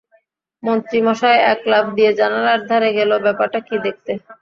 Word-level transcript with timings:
মন্ত্রীমশাই 0.63 1.37
এক 1.51 1.59
লাফ 1.71 1.85
দিয়ে 1.95 2.11
জানালার 2.19 2.61
ধারে 2.69 2.89
গেল 2.97 3.11
ব্যাপারটা 3.25 3.59
কী 3.67 3.75
দেখতে। 3.85 4.11